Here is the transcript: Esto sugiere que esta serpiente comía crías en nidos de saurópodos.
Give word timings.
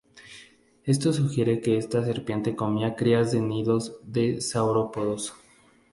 Esto 0.83 1.13
sugiere 1.13 1.61
que 1.61 1.77
esta 1.77 2.03
serpiente 2.03 2.55
comía 2.55 2.95
crías 2.95 3.35
en 3.35 3.47
nidos 3.49 3.99
de 4.01 4.41
saurópodos. 4.41 5.35